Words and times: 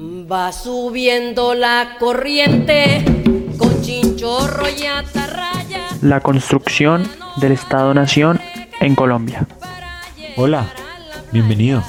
Va 0.00 0.52
subiendo 0.52 1.54
la 1.54 1.96
corriente 1.98 3.04
con 3.58 3.82
chinchorro 3.82 4.66
y 4.68 4.86
atarraya. 4.86 5.88
La 6.02 6.20
construcción 6.20 7.02
del 7.38 7.50
Estado-Nación 7.50 8.38
en 8.78 8.94
Colombia. 8.94 9.48
Hola, 10.36 10.68
bienvenido. 11.32 11.82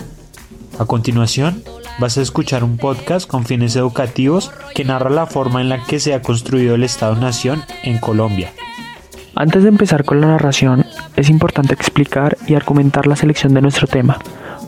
A 0.79 0.85
continuación, 0.85 1.63
vas 1.99 2.17
a 2.17 2.23
escuchar 2.23 2.63
un 2.63 2.77
podcast 2.77 3.29
con 3.29 3.45
fines 3.45 3.75
educativos 3.75 4.51
que 4.73 4.85
narra 4.85 5.11
la 5.11 5.27
forma 5.27 5.61
en 5.61 5.69
la 5.69 5.83
que 5.83 5.99
se 5.99 6.15
ha 6.15 6.23
construido 6.23 6.73
el 6.73 6.83
Estado-Nación 6.83 7.63
en 7.83 7.99
Colombia. 7.99 8.51
Antes 9.35 9.61
de 9.61 9.69
empezar 9.69 10.03
con 10.03 10.19
la 10.19 10.25
narración, 10.25 10.83
es 11.15 11.29
importante 11.29 11.75
explicar 11.75 12.39
y 12.47 12.55
argumentar 12.55 13.05
la 13.05 13.15
selección 13.15 13.53
de 13.53 13.61
nuestro 13.61 13.85
tema. 13.85 14.17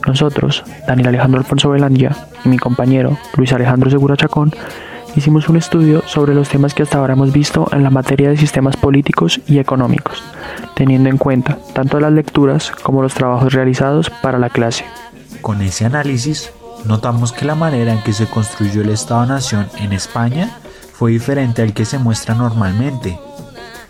Nosotros, 0.08 0.64
Daniel 0.88 1.10
Alejandro 1.10 1.40
Alfonso 1.40 1.70
Velandia 1.70 2.16
y 2.44 2.50
mi 2.50 2.58
compañero 2.58 3.18
Luis 3.38 3.54
Alejandro 3.54 3.90
Segura 3.90 4.18
Chacón, 4.18 4.52
hicimos 5.16 5.50
un 5.50 5.58
estudio 5.58 6.04
sobre 6.06 6.34
los 6.34 6.50
temas 6.50 6.74
que 6.74 6.84
hasta 6.84 6.98
ahora 6.98 7.14
hemos 7.14 7.32
visto 7.32 7.68
en 7.72 7.84
la 7.84 7.90
materia 7.90 8.30
de 8.30 8.38
sistemas 8.38 8.78
políticos 8.78 9.42
y 9.48 9.60
económicos, 9.60 10.24
teniendo 10.76 11.10
en 11.10 11.18
cuenta 11.18 11.58
tanto 11.74 12.00
las 12.00 12.12
lecturas 12.12 12.72
como 12.72 13.02
los 13.02 13.14
trabajos 13.14 13.54
realizados 13.54 14.10
para 14.10 14.40
la 14.40 14.50
clase. 14.50 14.86
Con 15.42 15.62
ese 15.62 15.86
análisis, 15.86 16.52
notamos 16.86 17.32
que 17.32 17.46
la 17.46 17.56
manera 17.56 17.94
en 17.94 18.02
que 18.04 18.14
se 18.14 18.26
construyó 18.26 18.82
el 18.82 18.90
Estado-Nación 18.90 19.68
en 19.78 19.94
España 19.94 20.50
fue 20.94 21.12
diferente 21.12 21.62
al 21.62 21.74
que 21.74 21.86
se 21.86 21.98
muestra 21.98 22.36
normalmente, 22.36 23.20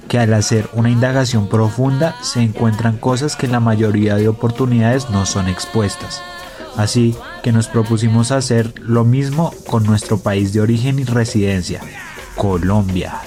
que 0.07 0.19
al 0.19 0.33
hacer 0.33 0.69
una 0.73 0.89
indagación 0.89 1.47
profunda 1.47 2.15
se 2.21 2.41
encuentran 2.41 2.97
cosas 2.97 3.35
que 3.35 3.45
en 3.45 3.51
la 3.51 3.59
mayoría 3.59 4.15
de 4.15 4.27
oportunidades 4.27 5.09
no 5.09 5.25
son 5.25 5.47
expuestas. 5.47 6.21
Así 6.77 7.15
que 7.43 7.51
nos 7.51 7.67
propusimos 7.67 8.31
hacer 8.31 8.73
lo 8.79 9.03
mismo 9.03 9.53
con 9.67 9.83
nuestro 9.83 10.17
país 10.19 10.53
de 10.53 10.61
origen 10.61 10.99
y 10.99 11.03
residencia, 11.03 11.81
Colombia. 12.35 13.21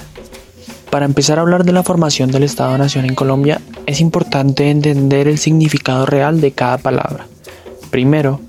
Para 0.89 1.05
empezar 1.05 1.37
a 1.37 1.41
hablar 1.41 1.65
de 1.65 1.73
la 1.73 1.83
formación 1.83 2.31
del 2.31 2.43
Estado-Nación 2.43 3.05
en 3.05 3.15
Colombia, 3.15 3.61
es 3.85 3.99
importante 3.99 4.69
entender 4.69 5.27
el 5.27 5.37
significado 5.37 6.05
real 6.05 6.41
de 6.41 6.51
cada 6.51 6.77
palabra. 6.77 7.27
Primero, 7.91 8.39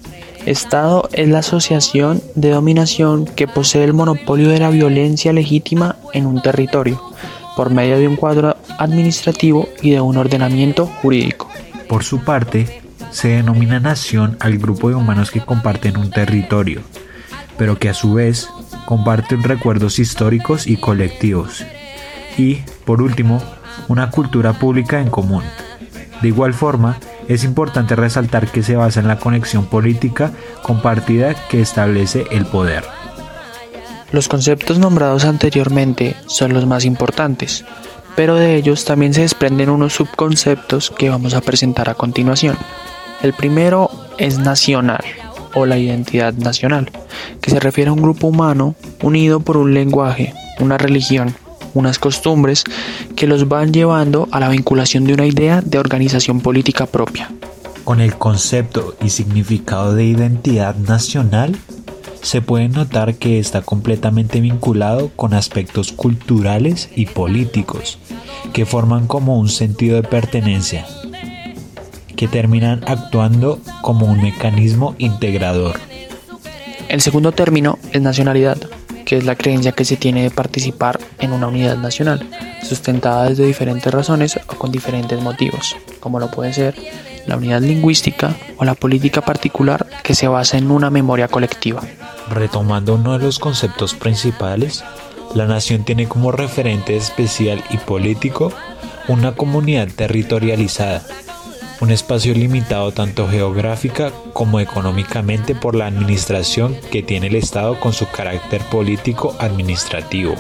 Estado 0.47 1.09
es 1.13 1.29
la 1.29 1.41
asociación 1.41 2.23
de 2.37 2.51
dominación 2.51 3.25
que 3.25 3.49
posee 3.49 3.83
el 3.83 3.95
monopolio 3.95 4.49
de 4.49 4.61
la 4.61 4.71
violencia 4.71 5.33
legítima 5.33 5.97
en 6.13 6.25
un 6.25 6.41
territorio, 6.41 7.03
por 7.57 7.71
medio 7.71 7.99
de 7.99 8.07
un 8.07 8.17
cuadro 8.17 8.57
administrativo 8.79 9.69
y 9.83 9.91
de 9.91 10.01
un 10.01 10.19
ordenamiento 10.19 10.87
jurídico. 10.87 11.49
Por 11.89 12.05
su 12.05 12.21
parte, 12.21 12.83
se 13.11 13.29
denomina 13.29 13.81
nación 13.81 14.37
al 14.41 14.59
grupo 14.59 14.91
de 14.91 14.95
humanos 14.95 15.31
que 15.31 15.41
comparten 15.41 15.97
un 15.97 16.11
territorio, 16.11 16.83
pero 17.57 17.79
que 17.79 17.89
a 17.89 17.95
su 17.95 18.15
vez 18.15 18.49
comparten 18.85 19.43
recuerdos 19.43 19.99
históricos 19.99 20.67
y 20.67 20.77
colectivos. 20.77 21.65
Y, 22.37 22.57
por 22.85 23.01
último, 23.01 23.43
una 23.89 24.11
cultura 24.11 24.53
pública 24.53 25.01
en 25.01 25.09
común. 25.09 25.43
De 26.21 26.29
igual 26.29 26.53
forma, 26.53 26.99
es 27.29 27.45
importante 27.45 27.97
resaltar 27.97 28.49
que 28.49 28.63
se 28.63 28.77
basa 28.77 29.01
en 29.01 29.09
la 29.09 29.19
conexión 29.19 29.67
política 29.67 30.33
compartida 30.63 31.35
que 31.49 31.61
establece 31.61 32.27
el 32.31 32.47
poder. 32.47 32.96
Los 34.17 34.29
conceptos 34.29 34.79
nombrados 34.79 35.27
anteriormente 35.27 36.17
son 36.27 36.55
los 36.55 36.65
más 36.65 36.87
importantes, 36.87 37.67
pero 38.17 38.35
de 38.35 38.57
ellos 38.57 38.87
también 38.87 39.13
se 39.13 39.21
desprenden 39.21 39.69
unos 39.69 39.93
subconceptos 39.93 40.91
que 40.91 41.11
vamos 41.11 41.35
a 41.35 41.43
presentar 41.43 41.91
a 41.91 41.95
continuación. 41.95 42.57
El 43.23 43.35
primero 43.35 43.91
es 44.17 44.39
nacional 44.39 45.05
o 45.53 45.67
la 45.67 45.77
identidad 45.77 46.33
nacional, 46.33 46.91
que 47.43 47.51
se 47.51 47.61
refiere 47.61 47.91
a 47.91 47.93
un 47.93 48.01
grupo 48.01 48.29
humano 48.29 48.75
unido 49.03 49.41
por 49.41 49.59
un 49.59 49.75
lenguaje, 49.75 50.33
una 50.61 50.79
religión, 50.79 51.35
unas 51.75 51.99
costumbres 51.99 52.65
que 53.17 53.27
los 53.27 53.51
van 53.51 53.75
llevando 53.75 54.29
a 54.33 54.41
la 54.41 54.49
vinculación 54.49 55.05
de 55.05 55.13
una 55.13 55.27
idea 55.27 55.61
de 55.61 55.79
organización 55.79 56.41
política 56.41 56.87
propia. 56.87 57.31
Con 57.85 58.01
el 58.01 58.17
concepto 58.17 58.97
y 59.05 59.11
significado 59.11 59.95
de 59.95 60.07
identidad 60.07 60.75
nacional, 60.75 61.55
se 62.23 62.43
puede 62.43 62.69
notar 62.69 63.15
que 63.15 63.39
está 63.39 63.63
completamente 63.63 64.41
vinculado 64.41 65.11
con 65.17 65.35
aspectos 65.35 65.93
culturales 65.93 66.89
y 66.95 67.07
políticos, 67.07 67.99
que 68.53 68.67
forman 68.67 69.07
como 69.07 69.39
un 69.39 69.49
sentido 69.49 69.97
de 69.97 70.09
pertenencia, 70.09 70.87
que 72.17 72.29
terminan 72.29 72.83
actuando 72.87 73.61
como 73.83 74.07
un 74.07 74.23
mecanismo 74.23 74.95
integrador. 74.99 75.79
El 76.89 77.01
segundo 77.01 77.33
término 77.33 77.79
es 77.93 78.01
nacionalidad, 78.01 78.59
que 79.05 79.17
es 79.17 79.25
la 79.25 79.37
creencia 79.37 79.73
que 79.73 79.85
se 79.85 79.97
tiene 79.97 80.23
de 80.23 80.31
participar 80.31 80.99
en 81.19 81.33
una 81.33 81.49
unidad 81.49 81.77
nacional, 81.77 82.29
sustentada 82.63 83.29
desde 83.29 83.47
diferentes 83.47 83.93
razones 83.93 84.39
o 84.49 84.57
con 84.57 84.73
diferentes 84.73 85.21
motivos, 85.21 85.77
como 86.01 86.19
lo 86.19 86.31
puede 86.31 86.53
ser 86.53 86.75
la 87.27 87.37
unidad 87.37 87.61
lingüística 87.61 88.37
o 88.57 88.65
la 88.65 88.75
política 88.75 89.21
particular 89.21 89.87
que 90.03 90.15
se 90.15 90.29
basa 90.29 90.59
en 90.59 90.71
una 90.71 90.91
memoria 90.91 91.29
colectiva. 91.29 91.83
Retomando 92.31 92.95
uno 92.95 93.19
de 93.19 93.25
los 93.25 93.39
conceptos 93.39 93.95
principales, 93.95 94.85
la 95.35 95.47
nación 95.47 95.85
tiene 95.85 96.09
como 96.09 96.33
referente 96.33 96.97
especial 96.97 97.63
y 97.71 97.79
político 97.79 98.53
una 99.09 99.35
comunidad 99.35 99.89
territorializada 99.95 101.03
un 101.81 101.91
espacio 101.91 102.33
limitado 102.33 102.93
tanto 102.93 103.29
geográfica 103.29 104.11
como 104.33 104.61
económicamente 104.61 105.55
por 105.55 105.75
la 105.75 105.87
administración 105.87 106.77
que 106.91 107.03
tiene 107.03 107.27
el 107.27 107.37
Estado 107.37 107.79
con 107.79 107.93
su 107.93 108.09
carácter 108.09 108.63
político 108.63 109.37
administrativo. 109.39 110.35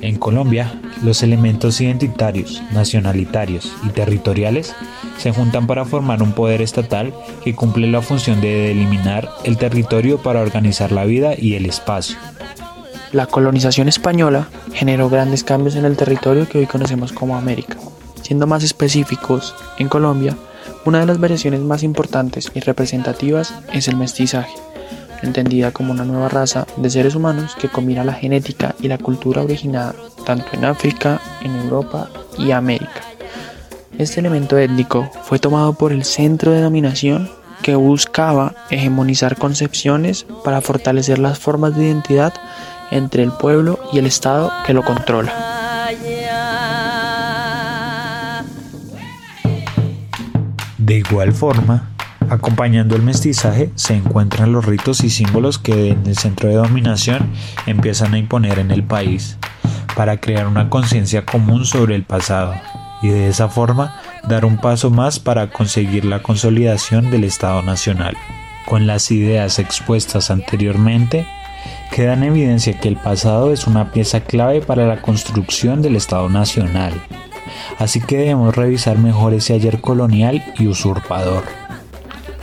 En 0.00 0.16
Colombia, 0.16 0.80
los 1.02 1.22
elementos 1.22 1.80
identitarios, 1.80 2.62
nacionalitarios 2.72 3.72
y 3.84 3.90
territoriales 3.90 4.74
se 5.18 5.32
juntan 5.32 5.66
para 5.66 5.84
formar 5.84 6.22
un 6.22 6.32
poder 6.32 6.62
estatal 6.62 7.12
que 7.44 7.54
cumple 7.54 7.86
la 7.86 8.02
función 8.02 8.40
de 8.40 8.68
delimitar 8.68 9.28
el 9.44 9.58
territorio 9.58 10.18
para 10.18 10.40
organizar 10.40 10.92
la 10.92 11.04
vida 11.04 11.34
y 11.36 11.54
el 11.54 11.66
espacio. 11.66 12.16
La 13.12 13.26
colonización 13.26 13.88
española 13.88 14.48
generó 14.72 15.10
grandes 15.10 15.44
cambios 15.44 15.76
en 15.76 15.84
el 15.84 15.96
territorio 15.96 16.48
que 16.48 16.58
hoy 16.58 16.66
conocemos 16.66 17.12
como 17.12 17.36
América. 17.36 17.76
Siendo 18.22 18.46
más 18.46 18.64
específicos, 18.64 19.54
en 19.78 19.88
Colombia 19.88 20.36
una 20.84 21.00
de 21.00 21.06
las 21.06 21.20
variaciones 21.20 21.60
más 21.60 21.82
importantes 21.82 22.50
y 22.54 22.60
representativas 22.60 23.54
es 23.72 23.86
el 23.86 23.96
mestizaje, 23.96 24.52
entendida 25.22 25.70
como 25.70 25.92
una 25.92 26.04
nueva 26.04 26.28
raza 26.28 26.66
de 26.76 26.90
seres 26.90 27.14
humanos 27.14 27.56
que 27.58 27.68
combina 27.68 28.04
la 28.04 28.14
genética 28.14 28.74
y 28.80 28.88
la 28.88 28.98
cultura 28.98 29.42
originada 29.42 29.94
tanto 30.24 30.46
en 30.52 30.64
África, 30.64 31.20
en 31.42 31.56
Europa 31.56 32.08
y 32.38 32.52
América. 32.52 33.02
Este 33.98 34.20
elemento 34.20 34.58
étnico 34.58 35.10
fue 35.24 35.38
tomado 35.38 35.74
por 35.74 35.92
el 35.92 36.04
centro 36.04 36.52
de 36.52 36.60
dominación 36.60 37.30
que 37.62 37.74
buscaba 37.74 38.54
hegemonizar 38.70 39.36
concepciones 39.36 40.26
para 40.44 40.60
fortalecer 40.60 41.18
las 41.18 41.38
formas 41.38 41.76
de 41.76 41.84
identidad 41.84 42.34
entre 42.90 43.22
el 43.22 43.32
pueblo 43.32 43.78
y 43.92 43.98
el 43.98 44.06
Estado 44.06 44.52
que 44.66 44.74
lo 44.74 44.82
controla. 44.82 45.32
De 50.78 50.96
igual 50.96 51.32
forma, 51.32 51.91
acompañando 52.32 52.96
el 52.96 53.02
mestizaje 53.02 53.70
se 53.74 53.94
encuentran 53.94 54.52
los 54.52 54.64
ritos 54.64 55.04
y 55.04 55.10
símbolos 55.10 55.58
que 55.58 55.90
en 55.90 56.06
el 56.06 56.16
centro 56.16 56.48
de 56.48 56.54
dominación 56.54 57.30
empiezan 57.66 58.14
a 58.14 58.18
imponer 58.18 58.58
en 58.58 58.70
el 58.70 58.82
país 58.82 59.36
para 59.94 60.18
crear 60.18 60.46
una 60.46 60.70
conciencia 60.70 61.26
común 61.26 61.66
sobre 61.66 61.94
el 61.94 62.04
pasado 62.04 62.54
y 63.02 63.08
de 63.08 63.28
esa 63.28 63.48
forma 63.48 64.00
dar 64.26 64.46
un 64.46 64.56
paso 64.56 64.88
más 64.90 65.18
para 65.20 65.50
conseguir 65.50 66.06
la 66.06 66.22
consolidación 66.22 67.10
del 67.10 67.24
Estado 67.24 67.60
Nacional. 67.62 68.16
Con 68.66 68.86
las 68.86 69.10
ideas 69.10 69.58
expuestas 69.58 70.30
anteriormente, 70.30 71.26
queda 71.90 72.14
en 72.14 72.22
evidencia 72.22 72.80
que 72.80 72.88
el 72.88 72.96
pasado 72.96 73.52
es 73.52 73.66
una 73.66 73.92
pieza 73.92 74.20
clave 74.20 74.62
para 74.62 74.86
la 74.86 75.02
construcción 75.02 75.82
del 75.82 75.96
Estado 75.96 76.30
Nacional 76.30 76.94
así 77.78 78.00
que 78.00 78.18
debemos 78.18 78.54
revisar 78.54 78.98
mejor 78.98 79.34
ese 79.34 79.54
ayer 79.54 79.80
colonial 79.80 80.42
y 80.58 80.66
usurpador. 80.66 81.44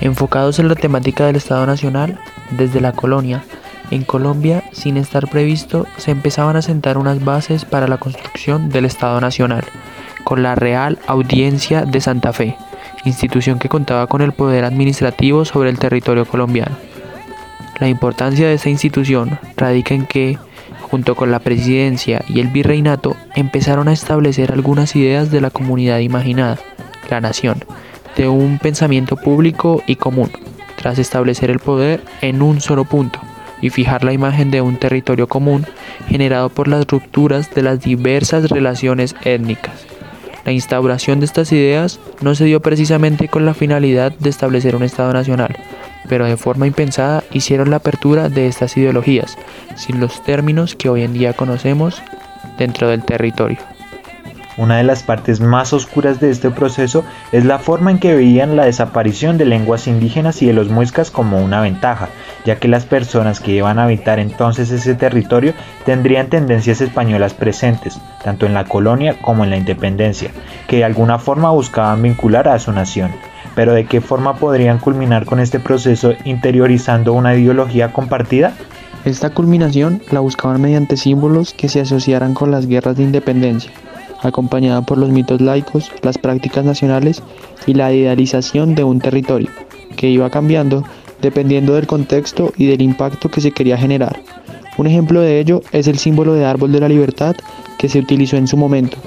Enfocados 0.02 0.60
en 0.60 0.70
la 0.70 0.76
temática 0.76 1.26
del 1.26 1.36
Estado 1.36 1.66
Nacional, 1.66 2.18
desde 2.52 2.80
la 2.80 2.94
colonia, 2.94 3.44
en 3.92 4.04
Colombia, 4.04 4.64
sin 4.72 4.98
estar 4.98 5.28
previsto, 5.30 5.88
se 5.98 6.12
empezaban 6.12 6.56
a 6.56 6.62
sentar 6.62 6.98
unas 6.98 7.24
bases 7.24 7.66
para 7.66 7.88
la 7.88 7.98
construcción 7.98 8.70
del 8.70 8.86
Estado 8.86 9.20
Nacional, 9.20 9.64
con 10.24 10.44
la 10.44 10.56
Real 10.56 11.00
Audiencia 11.08 11.86
de 11.86 12.00
Santa 12.00 12.32
Fe, 12.32 12.56
institución 13.04 13.60
que 13.60 13.68
contaba 13.68 14.08
con 14.08 14.22
el 14.22 14.32
poder 14.32 14.64
administrativo 14.64 15.44
sobre 15.44 15.70
el 15.70 15.80
territorio 15.80 16.26
colombiano. 16.26 16.78
La 17.80 17.88
importancia 17.88 18.48
de 18.48 18.54
esta 18.54 18.70
institución 18.70 19.40
radica 19.58 19.96
en 19.96 20.06
que, 20.06 20.38
junto 20.82 21.16
con 21.16 21.32
la 21.32 21.40
presidencia 21.40 22.24
y 22.28 22.40
el 22.40 22.48
virreinato, 22.48 23.16
empezaron 23.36 23.88
a 23.88 23.94
establecer 23.94 24.52
algunas 24.52 24.96
ideas 24.96 25.32
de 25.32 25.42
la 25.42 25.50
comunidad 25.50 26.00
imaginada, 26.00 26.58
la 27.10 27.22
nación, 27.22 27.64
de 28.16 28.28
un 28.28 28.60
pensamiento 28.60 29.16
público 29.16 29.84
y 29.88 29.96
común, 29.96 30.32
tras 30.76 31.00
establecer 31.00 31.50
el 31.50 31.60
poder 31.60 32.02
en 32.22 32.42
un 32.42 32.62
solo 32.62 32.86
punto, 32.86 33.20
y 33.62 33.70
fijar 33.70 34.04
la 34.04 34.14
imagen 34.14 34.52
de 34.52 34.62
un 34.62 34.78
territorio 34.78 35.28
común 35.28 35.66
generado 36.08 36.50
por 36.50 36.68
las 36.68 36.88
rupturas 36.88 37.54
de 37.54 37.64
las 37.64 37.82
diversas 37.82 38.50
relaciones 38.50 39.16
étnicas. 39.24 39.86
La 40.46 40.52
instauración 40.54 41.20
de 41.20 41.26
estas 41.26 41.52
ideas 41.52 42.00
no 42.22 42.34
se 42.34 42.46
dio 42.46 42.62
precisamente 42.62 43.28
con 43.28 43.46
la 43.46 43.54
finalidad 43.54 44.14
de 44.14 44.30
establecer 44.30 44.76
un 44.76 44.84
Estado 44.84 45.14
nacional, 45.14 45.56
pero 46.08 46.26
de 46.26 46.38
forma 46.38 46.66
impensada 46.66 47.24
hicieron 47.32 47.70
la 47.70 47.78
apertura 47.78 48.30
de 48.30 48.48
estas 48.48 48.76
ideologías, 48.78 49.38
sin 49.76 50.00
los 50.00 50.24
términos 50.24 50.76
que 50.76 50.90
hoy 50.90 51.04
en 51.04 51.14
día 51.14 51.34
conocemos 51.34 52.02
dentro 52.58 52.88
del 52.88 53.04
territorio. 53.04 53.60
Una 54.60 54.76
de 54.76 54.84
las 54.84 55.04
partes 55.04 55.40
más 55.40 55.72
oscuras 55.72 56.20
de 56.20 56.32
este 56.32 56.50
proceso 56.50 57.06
es 57.32 57.46
la 57.46 57.60
forma 57.60 57.92
en 57.92 57.98
que 57.98 58.14
veían 58.14 58.58
la 58.58 58.66
desaparición 58.66 59.38
de 59.38 59.46
lenguas 59.46 59.88
indígenas 59.88 60.42
y 60.42 60.48
de 60.48 60.54
los 60.54 60.68
muiscas 60.68 61.12
como 61.12 61.42
una 61.42 61.62
ventaja, 61.62 62.10
ya 62.44 62.58
que 62.58 62.68
las 62.68 62.84
personas 62.84 63.40
que 63.40 63.54
iban 63.54 63.80
a 63.80 63.86
habitar 63.86 64.20
entonces 64.20 64.70
ese 64.70 64.96
territorio 64.96 65.54
tendrían 65.86 66.28
tendencias 66.28 66.82
españolas 66.82 67.34
presentes, 67.34 68.02
tanto 68.22 68.48
en 68.48 68.54
la 68.54 68.66
colonia 68.66 69.18
como 69.22 69.46
en 69.46 69.50
la 69.50 69.56
independencia, 69.56 70.32
que 70.68 70.76
de 70.76 70.84
alguna 70.84 71.20
forma 71.20 71.52
buscaban 71.52 72.02
vincular 72.02 72.50
a 72.50 72.60
su 72.60 72.74
nación. 72.74 73.12
Pero 73.56 73.72
¿de 73.72 73.86
qué 73.86 74.02
forma 74.02 74.36
podrían 74.36 74.80
culminar 74.80 75.24
con 75.24 75.40
este 75.40 75.62
proceso 75.62 76.16
interiorizando 76.26 77.14
una 77.14 77.34
ideología 77.34 77.94
compartida? 77.94 78.52
Esta 79.06 79.30
culminación 79.30 80.02
la 80.12 80.20
buscaban 80.20 80.60
mediante 80.60 80.98
símbolos 80.98 81.54
que 81.54 81.70
se 81.70 81.80
asociaran 81.80 82.34
con 82.34 82.52
las 82.52 82.68
guerras 82.68 82.98
de 82.98 83.04
independencia, 83.04 83.72
acompañada 84.22 84.82
por 84.82 84.98
los 84.98 85.10
mitos 85.10 85.42
laicos, 85.42 85.92
las 86.02 86.18
prácticas 86.18 86.66
nacionales 86.66 87.24
y 87.68 87.74
la 87.74 87.94
idealización 87.94 88.76
de 88.76 88.84
un 88.84 89.00
territorio, 89.00 89.50
que 89.96 90.10
iba 90.10 90.30
cambiando 90.30 90.84
dependiendo 91.22 91.74
del 91.74 91.88
contexto 91.88 92.54
y 92.58 92.68
del 92.68 92.82
impacto 92.82 93.30
que 93.30 93.42
se 93.42 93.52
quería 93.52 93.78
generar. 93.78 94.22
Un 94.78 94.88
ejemplo 94.88 95.22
de 95.22 95.40
ello 95.40 95.62
es 95.72 95.88
el 95.88 95.98
símbolo 95.98 96.34
de 96.34 96.46
árbol 96.46 96.72
de 96.72 96.80
la 96.80 96.90
libertad 96.90 97.36
que 97.78 97.90
se 97.90 98.00
utilizó 98.00 98.38
en 98.38 98.48
su 98.48 98.56
momento, 98.56 98.98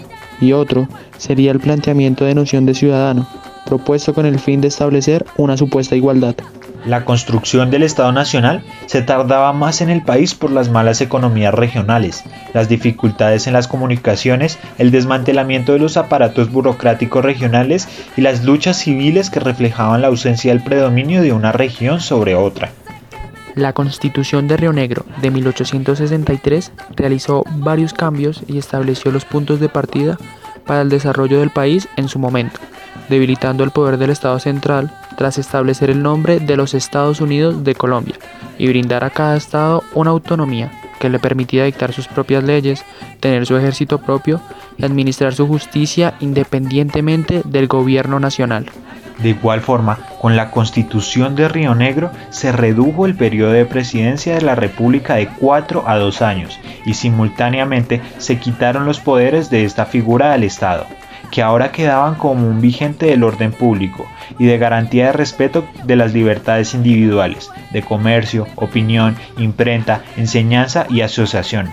y 0.40 0.52
otro 0.52 0.88
sería 1.18 1.52
el 1.52 1.60
planteamiento 1.60 2.24
de 2.24 2.34
noción 2.34 2.66
de 2.66 2.74
ciudadano, 2.74 3.26
propuesto 3.64 4.12
con 4.12 4.26
el 4.26 4.38
fin 4.38 4.60
de 4.60 4.68
establecer 4.68 5.24
una 5.36 5.56
supuesta 5.56 5.96
igualdad. 5.96 6.34
La 6.84 7.04
construcción 7.04 7.70
del 7.70 7.84
Estado 7.84 8.10
Nacional 8.10 8.62
se 8.86 9.02
tardaba 9.02 9.52
más 9.52 9.80
en 9.80 9.88
el 9.88 10.02
país 10.02 10.34
por 10.34 10.50
las 10.50 10.68
malas 10.68 11.00
economías 11.00 11.54
regionales, 11.54 12.24
las 12.54 12.68
dificultades 12.68 13.46
en 13.46 13.52
las 13.52 13.68
comunicaciones, 13.68 14.58
el 14.78 14.90
desmantelamiento 14.90 15.72
de 15.72 15.78
los 15.78 15.96
aparatos 15.96 16.50
burocráticos 16.50 17.24
regionales 17.24 17.88
y 18.16 18.22
las 18.22 18.44
luchas 18.44 18.78
civiles 18.78 19.30
que 19.30 19.38
reflejaban 19.38 20.02
la 20.02 20.08
ausencia 20.08 20.52
del 20.52 20.64
predominio 20.64 21.22
de 21.22 21.32
una 21.32 21.52
región 21.52 22.00
sobre 22.00 22.34
otra. 22.34 22.70
La 23.54 23.74
Constitución 23.74 24.48
de 24.48 24.56
Río 24.56 24.72
Negro 24.72 25.04
de 25.20 25.30
1863 25.30 26.72
realizó 26.96 27.44
varios 27.58 27.92
cambios 27.92 28.42
y 28.48 28.58
estableció 28.58 29.12
los 29.12 29.24
puntos 29.24 29.60
de 29.60 29.68
partida 29.68 30.18
para 30.66 30.82
el 30.82 30.88
desarrollo 30.88 31.38
del 31.38 31.50
país 31.50 31.86
en 31.96 32.08
su 32.08 32.18
momento, 32.18 32.58
debilitando 33.08 33.62
el 33.62 33.70
poder 33.70 33.98
del 33.98 34.10
Estado 34.10 34.38
central 34.40 34.90
tras 35.16 35.38
establecer 35.38 35.90
el 35.90 36.02
nombre 36.02 36.40
de 36.40 36.56
los 36.56 36.74
Estados 36.74 37.20
Unidos 37.20 37.64
de 37.64 37.74
Colombia 37.74 38.16
y 38.58 38.68
brindar 38.68 39.04
a 39.04 39.10
cada 39.10 39.36
estado 39.36 39.82
una 39.94 40.10
autonomía 40.10 40.70
que 40.98 41.08
le 41.08 41.18
permitía 41.18 41.64
dictar 41.64 41.92
sus 41.92 42.06
propias 42.06 42.44
leyes, 42.44 42.84
tener 43.18 43.44
su 43.44 43.56
ejército 43.56 43.98
propio 43.98 44.40
y 44.78 44.84
administrar 44.84 45.34
su 45.34 45.48
justicia 45.48 46.14
independientemente 46.20 47.42
del 47.44 47.66
gobierno 47.66 48.20
nacional. 48.20 48.66
De 49.18 49.30
igual 49.30 49.60
forma, 49.60 49.98
con 50.20 50.36
la 50.36 50.50
constitución 50.50 51.36
de 51.36 51.48
Río 51.48 51.74
Negro 51.74 52.10
se 52.30 52.52
redujo 52.52 53.06
el 53.06 53.14
periodo 53.14 53.52
de 53.52 53.66
presidencia 53.66 54.34
de 54.34 54.42
la 54.42 54.54
República 54.54 55.14
de 55.14 55.28
4 55.28 55.84
a 55.86 55.96
2 55.96 56.22
años 56.22 56.58
y 56.86 56.94
simultáneamente 56.94 58.00
se 58.18 58.38
quitaron 58.38 58.84
los 58.84 59.00
poderes 59.00 59.50
de 59.50 59.64
esta 59.64 59.86
figura 59.86 60.32
del 60.32 60.44
Estado 60.44 60.86
que 61.32 61.42
ahora 61.42 61.72
quedaban 61.72 62.14
como 62.14 62.46
un 62.46 62.60
vigente 62.60 63.06
del 63.06 63.24
orden 63.24 63.52
público 63.52 64.06
y 64.38 64.44
de 64.44 64.58
garantía 64.58 65.06
de 65.06 65.12
respeto 65.12 65.64
de 65.82 65.96
las 65.96 66.12
libertades 66.12 66.74
individuales, 66.74 67.50
de 67.72 67.82
comercio, 67.82 68.46
opinión, 68.56 69.16
imprenta, 69.38 70.02
enseñanza 70.18 70.86
y 70.90 71.00
asociación. 71.00 71.70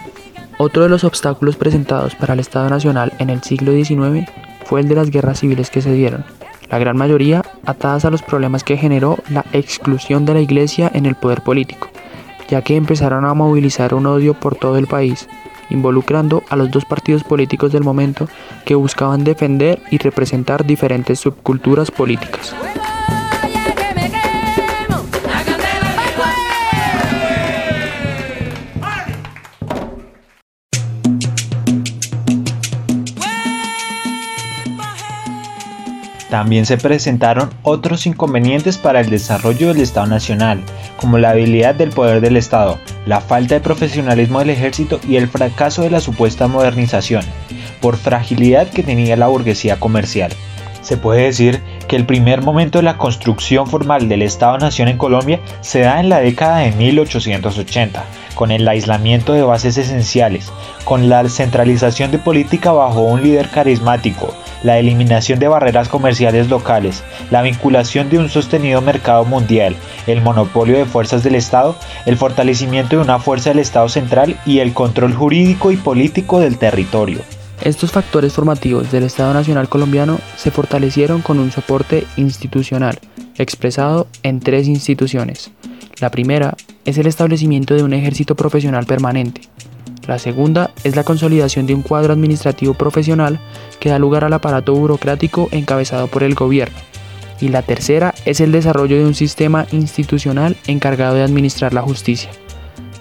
Otro 0.57 0.83
de 0.83 0.89
los 0.89 1.03
obstáculos 1.03 1.57
presentados 1.57 2.15
para 2.15 2.33
el 2.33 2.39
Estado 2.39 2.69
Nacional 2.69 3.11
en 3.19 3.29
el 3.29 3.43
siglo 3.43 3.73
XIX 3.73 4.29
fue 4.63 4.79
el 4.79 4.87
de 4.87 4.95
las 4.95 5.11
guerras 5.11 5.41
civiles 5.41 5.69
que 5.69 5.81
se 5.81 5.91
dieron, 5.91 6.23
la 6.69 6.79
gran 6.79 6.95
mayoría 6.95 7.43
atadas 7.65 8.05
a 8.05 8.11
los 8.11 8.21
problemas 8.21 8.63
que 8.63 8.77
generó 8.77 9.17
la 9.29 9.43
exclusión 9.51 10.25
de 10.25 10.35
la 10.35 10.41
Iglesia 10.41 10.89
en 10.93 11.05
el 11.05 11.15
poder 11.15 11.41
político, 11.41 11.89
ya 12.47 12.61
que 12.61 12.77
empezaron 12.77 13.25
a 13.25 13.33
movilizar 13.33 13.93
un 13.93 14.05
odio 14.05 14.35
por 14.35 14.55
todo 14.55 14.77
el 14.77 14.87
país, 14.87 15.27
involucrando 15.69 16.43
a 16.49 16.55
los 16.55 16.71
dos 16.71 16.85
partidos 16.85 17.23
políticos 17.23 17.71
del 17.71 17.83
momento 17.83 18.27
que 18.65 18.75
buscaban 18.75 19.23
defender 19.23 19.81
y 19.91 19.97
representar 19.97 20.65
diferentes 20.65 21.19
subculturas 21.19 21.91
políticas. 21.91 22.55
También 36.29 36.67
se 36.67 36.77
presentaron 36.77 37.49
otros 37.63 38.05
inconvenientes 38.05 38.77
para 38.77 38.99
el 38.99 39.09
desarrollo 39.09 39.69
del 39.69 39.81
Estado 39.81 40.05
Nacional, 40.05 40.61
como 40.97 41.17
la 41.17 41.31
habilidad 41.31 41.73
del 41.73 41.89
poder 41.89 42.21
del 42.21 42.37
Estado, 42.37 42.77
la 43.07 43.19
falta 43.19 43.55
de 43.55 43.61
profesionalismo 43.61 44.39
del 44.39 44.51
ejército 44.51 44.99
y 45.07 45.15
el 45.15 45.27
fracaso 45.27 45.81
de 45.81 45.89
la 45.89 46.01
supuesta 46.01 46.47
modernización, 46.47 47.23
por 47.81 47.97
fragilidad 47.97 48.67
que 48.67 48.83
tenía 48.83 49.17
la 49.17 49.27
burguesía 49.27 49.79
comercial. 49.79 50.31
Se 50.81 50.97
puede 50.97 51.23
decir 51.23 51.61
que 51.87 51.95
el 51.95 52.05
primer 52.05 52.41
momento 52.41 52.77
de 52.77 52.83
la 52.83 52.97
construcción 52.97 53.67
formal 53.67 54.07
del 54.07 54.21
Estado-Nación 54.21 54.87
en 54.87 54.97
Colombia 54.97 55.39
se 55.61 55.81
da 55.81 55.99
en 55.99 56.09
la 56.09 56.19
década 56.19 56.59
de 56.59 56.71
1880, 56.71 58.03
con 58.35 58.51
el 58.51 58.67
aislamiento 58.67 59.33
de 59.33 59.41
bases 59.41 59.77
esenciales, 59.77 60.51
con 60.85 61.09
la 61.09 61.27
centralización 61.27 62.11
de 62.11 62.19
política 62.19 62.71
bajo 62.71 63.01
un 63.01 63.23
líder 63.23 63.49
carismático, 63.49 64.33
la 64.63 64.79
eliminación 64.79 65.39
de 65.39 65.47
barreras 65.47 65.89
comerciales 65.89 66.49
locales, 66.49 67.03
la 67.31 67.41
vinculación 67.41 68.09
de 68.09 68.19
un 68.19 68.29
sostenido 68.29 68.81
mercado 68.81 69.25
mundial, 69.25 69.75
el 70.07 70.21
monopolio 70.21 70.77
de 70.77 70.85
fuerzas 70.85 71.23
del 71.23 71.35
Estado, 71.35 71.75
el 72.05 72.17
fortalecimiento 72.17 72.95
de 72.95 73.01
una 73.01 73.19
fuerza 73.19 73.49
del 73.49 73.59
Estado 73.59 73.89
central 73.89 74.39
y 74.45 74.59
el 74.59 74.73
control 74.73 75.13
jurídico 75.13 75.71
y 75.71 75.77
político 75.77 76.39
del 76.39 76.57
territorio. 76.57 77.19
Estos 77.61 77.91
factores 77.91 78.33
formativos 78.33 78.89
del 78.91 79.03
Estado 79.03 79.33
Nacional 79.33 79.67
colombiano 79.67 80.19
se 80.37 80.49
fortalecieron 80.49 81.21
con 81.21 81.39
un 81.39 81.51
soporte 81.51 82.07
institucional, 82.15 82.99
expresado 83.37 84.07
en 84.23 84.39
tres 84.39 84.67
instituciones. 84.67 85.51
La 85.99 86.09
primera 86.09 86.55
es 86.85 86.97
el 86.97 87.07
establecimiento 87.07 87.75
de 87.75 87.83
un 87.83 87.93
ejército 87.93 88.35
profesional 88.35 88.85
permanente, 88.85 89.41
la 90.09 90.19
segunda 90.19 90.71
es 90.83 90.95
la 90.95 91.03
consolidación 91.03 91.67
de 91.67 91.75
un 91.75 91.83
cuadro 91.83 92.13
administrativo 92.13 92.73
profesional 92.73 93.39
que 93.79 93.89
da 93.89 93.99
lugar 93.99 94.23
al 94.23 94.33
aparato 94.33 94.73
burocrático 94.73 95.47
encabezado 95.51 96.07
por 96.07 96.23
el 96.23 96.33
gobierno. 96.33 96.77
Y 97.39 97.49
la 97.49 97.61
tercera 97.61 98.13
es 98.25 98.41
el 98.41 98.51
desarrollo 98.51 98.97
de 98.97 99.05
un 99.05 99.13
sistema 99.13 99.67
institucional 99.71 100.57
encargado 100.67 101.15
de 101.15 101.23
administrar 101.23 101.73
la 101.73 101.83
justicia. 101.83 102.31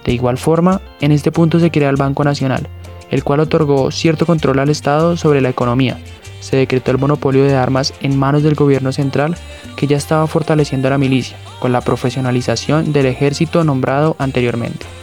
De 0.05 0.13
igual 0.13 0.39
forma, 0.39 0.81
en 1.01 1.11
este 1.11 1.33
punto 1.33 1.59
se 1.59 1.71
crea 1.71 1.91
el 1.91 1.97
Banco 1.97 2.25
Nacional, 2.25 2.69
el 3.11 3.25
cual 3.25 3.41
otorgó 3.41 3.91
cierto 3.91 4.27
control 4.27 4.59
al 4.59 4.69
Estado 4.69 5.17
sobre 5.17 5.41
la 5.41 5.49
economía. 5.49 5.99
Se 6.41 6.57
decretó 6.57 6.91
el 6.91 6.99
monopolio 6.99 7.45
de 7.45 7.57
armas 7.57 7.95
en 8.01 8.17
manos 8.17 8.43
del 8.43 8.55
gobierno 8.55 8.93
central, 8.93 9.35
que 9.77 9.87
ya 9.87 9.97
estaba 9.97 10.27
fortaleciendo 10.27 10.89
a 10.89 10.91
la 10.91 10.99
milicia, 10.99 11.37
con 11.59 11.73
la 11.73 11.81
profesionalización 11.81 12.93
del 12.93 13.07
ejército 13.07 13.65
nombrado 13.65 14.15
anteriormente. 14.19 14.98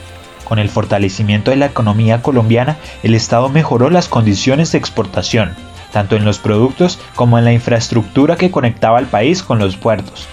Con 0.46 0.60
el 0.60 0.70
fortalecimiento 0.70 1.52
de 1.52 1.58
la 1.58 1.66
economía 1.66 2.22
colombiana, 2.22 2.78
el 3.04 3.16
Estado 3.16 3.50
mejoró 3.50 3.90
las 3.90 4.08
condiciones 4.08 4.72
de 4.72 4.78
exportación, 4.78 5.54
tanto 5.92 6.16
en 6.16 6.24
los 6.24 6.40
productos 6.40 7.00
como 7.16 7.38
en 7.38 7.46
la 7.46 7.52
infraestructura 7.52 8.38
que 8.38 8.52
conectaba 8.52 9.00
al 9.00 9.08
país 9.08 9.44
con 9.44 9.60
los 9.60 9.76
puertos. 9.76 10.28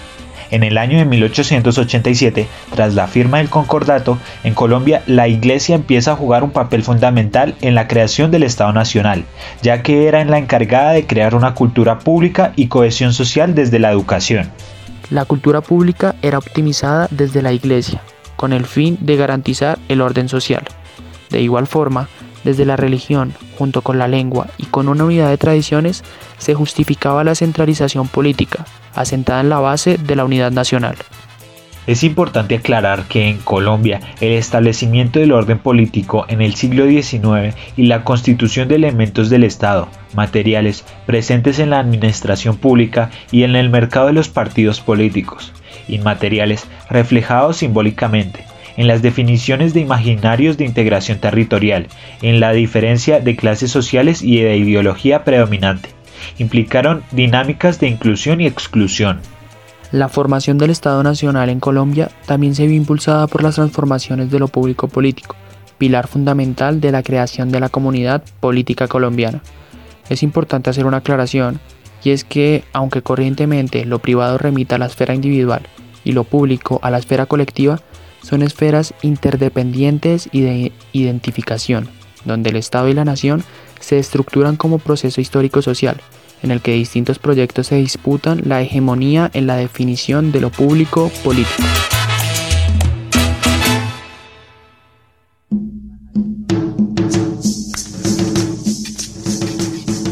En 0.51 0.61
el 0.61 0.77
año 0.77 0.99
de 0.99 1.05
1887, 1.05 2.47
tras 2.75 2.93
la 2.93 3.07
firma 3.07 3.39
del 3.39 3.49
concordato, 3.49 4.19
en 4.43 4.53
Colombia 4.53 5.01
la 5.07 5.27
Iglesia 5.27 5.73
empieza 5.73 6.11
a 6.11 6.15
jugar 6.15 6.43
un 6.43 6.51
papel 6.51 6.83
fundamental 6.83 7.55
en 7.61 7.73
la 7.73 7.87
creación 7.87 8.29
del 8.29 8.43
Estado 8.43 8.71
Nacional, 8.71 9.25
ya 9.63 9.81
que 9.81 10.07
era 10.07 10.23
la 10.25 10.37
encargada 10.37 10.91
de 10.91 11.07
crear 11.07 11.33
una 11.33 11.55
cultura 11.55 11.97
pública 11.97 12.53
y 12.55 12.67
cohesión 12.67 13.13
social 13.13 13.55
desde 13.55 13.79
la 13.79 13.89
educación. 13.89 14.51
La 15.09 15.25
cultura 15.25 15.61
pública 15.61 16.13
era 16.21 16.37
optimizada 16.37 17.07
desde 17.09 17.41
la 17.41 17.51
Iglesia, 17.51 18.03
con 18.43 18.51
el 18.51 18.65
fin 18.65 18.97
de 18.99 19.15
garantizar 19.15 19.79
el 19.87 20.01
orden 20.01 20.27
social. 20.27 20.65
De 21.29 21.41
igual 21.41 21.65
forma, 21.65 22.09
desde 22.43 22.65
la 22.65 22.75
religión, 22.75 23.33
junto 23.57 23.81
con 23.81 23.97
la 23.97 24.09
lengua 24.09 24.47
y 24.57 24.65
con 24.65 24.89
una 24.89 25.05
unidad 25.05 25.29
de 25.29 25.37
tradiciones, 25.37 26.03
se 26.39 26.53
justificaba 26.53 27.23
la 27.23 27.35
centralización 27.35 28.09
política, 28.09 28.65
asentada 28.95 29.39
en 29.39 29.47
la 29.47 29.61
base 29.61 29.97
de 29.97 30.17
la 30.17 30.25
unidad 30.25 30.51
nacional. 30.51 30.97
Es 31.87 32.03
importante 32.03 32.55
aclarar 32.55 33.05
que 33.05 33.29
en 33.29 33.37
Colombia 33.37 34.01
el 34.19 34.33
establecimiento 34.33 35.19
del 35.19 35.31
orden 35.31 35.59
político 35.59 36.25
en 36.27 36.41
el 36.41 36.55
siglo 36.55 36.85
XIX 36.85 37.55
y 37.77 37.83
la 37.83 38.03
constitución 38.03 38.67
de 38.67 38.75
elementos 38.75 39.29
del 39.29 39.45
Estado, 39.45 39.87
materiales, 40.15 40.83
presentes 41.05 41.59
en 41.59 41.69
la 41.69 41.79
administración 41.79 42.57
pública 42.57 43.09
y 43.31 43.43
en 43.43 43.55
el 43.55 43.69
mercado 43.69 44.07
de 44.07 44.13
los 44.13 44.27
partidos 44.27 44.81
políticos, 44.81 45.53
inmateriales, 45.87 46.65
reflejados 46.93 47.57
simbólicamente, 47.57 48.45
en 48.77 48.87
las 48.87 49.01
definiciones 49.01 49.73
de 49.73 49.81
imaginarios 49.81 50.57
de 50.57 50.65
integración 50.65 51.19
territorial, 51.19 51.87
en 52.21 52.39
la 52.39 52.53
diferencia 52.53 53.19
de 53.19 53.35
clases 53.35 53.71
sociales 53.71 54.21
y 54.21 54.39
de 54.39 54.55
ideología 54.57 55.23
predominante. 55.23 55.89
Implicaron 56.37 57.03
dinámicas 57.11 57.79
de 57.79 57.87
inclusión 57.87 58.39
y 58.39 58.47
exclusión, 58.47 59.19
la 59.91 60.09
formación 60.09 60.57
del 60.57 60.71
Estado 60.71 61.03
Nacional 61.03 61.49
en 61.49 61.59
Colombia 61.59 62.09
también 62.25 62.55
se 62.55 62.65
vio 62.65 62.75
impulsada 62.75 63.27
por 63.27 63.43
las 63.43 63.53
transformaciones 63.55 64.31
de 64.31 64.39
lo 64.39 64.47
público 64.47 64.87
político, 64.87 65.35
pilar 65.77 66.07
fundamental 66.07 66.81
de 66.81 66.91
la 66.91 67.03
creación 67.03 67.51
de 67.51 67.59
la 67.59 67.69
comunidad 67.69 68.23
política 68.39 68.87
colombiana. 68.87 69.43
Es 70.09 70.23
importante 70.23 70.71
hacer 70.71 70.87
una 70.87 70.97
aclaración, 70.97 71.59
y 72.03 72.09
es 72.09 72.23
que, 72.23 72.63
aunque 72.73 73.03
corrientemente 73.03 73.85
lo 73.85 73.99
privado 73.99 74.39
remita 74.39 74.77
a 74.77 74.79
la 74.79 74.87
esfera 74.87 75.13
individual 75.13 75.61
y 76.03 76.11
lo 76.11 76.23
público 76.23 76.79
a 76.81 76.91
la 76.91 76.97
esfera 76.97 77.25
colectiva, 77.25 77.79
son 78.21 78.41
esferas 78.41 78.93
interdependientes 79.01 80.29
y 80.31 80.41
de 80.41 80.71
identificación, 80.93 81.89
donde 82.25 82.49
el 82.49 82.55
Estado 82.55 82.87
y 82.87 82.93
la 82.93 83.05
nación 83.05 83.43
se 83.79 83.99
estructuran 83.99 84.55
como 84.55 84.79
proceso 84.79 85.19
histórico 85.19 85.61
social, 85.61 86.01
en 86.41 86.51
el 86.51 86.61
que 86.61 86.73
distintos 86.73 87.19
proyectos 87.19 87.67
se 87.67 87.75
disputan 87.75 88.41
la 88.45 88.61
hegemonía 88.61 89.29
en 89.33 89.47
la 89.47 89.55
definición 89.55 90.31
de 90.31 90.41
lo 90.41 90.49
público 90.49 91.11
político. 91.23 91.63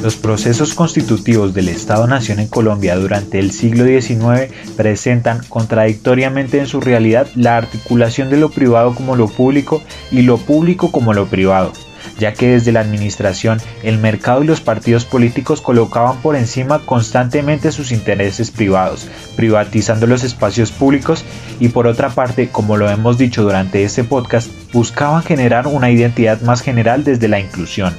Los 0.01 0.15
procesos 0.15 0.74
constitutivos 0.74 1.53
del 1.53 1.70
Estado-Nación 1.70 2.39
en 2.39 2.48
Colombia 2.48 2.96
durante 2.96 3.38
el 3.38 3.51
siglo 3.51 3.86
XIX 3.86 4.51
presentan 4.75 5.41
contradictoriamente 5.48 6.58
en 6.58 6.65
su 6.65 6.81
realidad 6.81 7.27
la 7.36 7.58
articulación 7.58 8.31
de 8.31 8.38
lo 8.38 8.50
privado 8.50 8.96
como 8.96 9.15
lo 9.15 9.27
público 9.27 9.84
y 10.10 10.24
lo 10.24 10.39
público 10.39 10.91
como 10.91 11.13
lo 11.13 11.27
privado 11.27 11.72
ya 12.17 12.34
que 12.34 12.50
desde 12.50 12.72
la 12.72 12.81
administración 12.81 13.60
el 13.84 13.98
mercado 13.98 14.43
y 14.43 14.48
los 14.48 14.62
partidos 14.62 15.05
políticos 15.05 15.62
colocaban 15.62 16.17
por 16.22 16.36
encima 16.36 16.79
constantemente 16.86 17.72
sus 17.72 17.91
intereses 17.91 18.51
privados, 18.51 19.08
privatizando 19.36 20.08
los 20.08 20.24
espacios 20.24 20.72
públicos 20.72 21.24
y 21.60 21.70
por 21.70 21.88
otra 21.88 22.10
parte, 22.10 22.50
como 22.50 22.77
lo 22.77 22.89
hemos 22.89 23.17
dicho 23.17 23.43
durante 23.43 23.84
este 23.84 24.03
podcast, 24.03 24.50
buscaban 24.74 25.24
generar 25.24 25.67
una 25.67 25.89
identidad 25.89 26.41
más 26.41 26.62
general 26.62 27.03
desde 27.03 27.27
la 27.27 27.39
inclusión. 27.39 27.93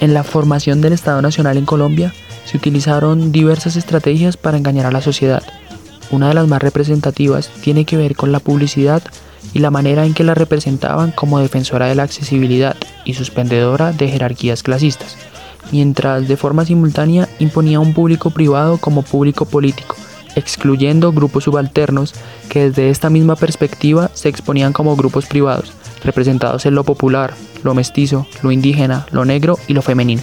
En 0.00 0.12
la 0.14 0.24
formación 0.24 0.80
del 0.80 0.92
Estado 0.92 1.22
Nacional 1.22 1.56
en 1.56 1.66
Colombia 1.66 2.12
se 2.44 2.56
utilizaron 2.56 3.32
diversas 3.32 3.76
estrategias 3.76 4.36
para 4.36 4.58
engañar 4.58 4.86
a 4.86 4.92
la 4.92 5.00
sociedad. 5.00 5.42
Una 6.10 6.28
de 6.28 6.34
las 6.34 6.46
más 6.46 6.62
representativas 6.62 7.50
tiene 7.62 7.84
que 7.84 7.96
ver 7.96 8.14
con 8.14 8.32
la 8.32 8.40
publicidad 8.40 9.02
y 9.52 9.60
la 9.60 9.70
manera 9.70 10.04
en 10.04 10.14
que 10.14 10.24
la 10.24 10.34
representaban 10.34 11.12
como 11.12 11.38
defensora 11.38 11.86
de 11.86 11.94
la 11.94 12.02
accesibilidad 12.02 12.76
y 13.04 13.14
suspendedora 13.14 13.92
de 13.92 14.08
jerarquías 14.08 14.62
clasistas, 14.62 15.16
mientras 15.72 16.28
de 16.28 16.36
forma 16.36 16.64
simultánea 16.64 17.28
imponía 17.38 17.80
un 17.80 17.94
público 17.94 18.30
privado 18.30 18.78
como 18.78 19.02
público 19.02 19.44
político, 19.44 19.96
excluyendo 20.34 21.12
grupos 21.12 21.44
subalternos 21.44 22.14
que 22.48 22.68
desde 22.70 22.90
esta 22.90 23.10
misma 23.10 23.36
perspectiva 23.36 24.10
se 24.14 24.28
exponían 24.28 24.72
como 24.72 24.96
grupos 24.96 25.26
privados, 25.26 25.72
representados 26.04 26.66
en 26.66 26.74
lo 26.74 26.84
popular, 26.84 27.34
lo 27.62 27.74
mestizo, 27.74 28.26
lo 28.42 28.52
indígena, 28.52 29.06
lo 29.10 29.24
negro 29.24 29.58
y 29.66 29.74
lo 29.74 29.82
femenino. 29.82 30.22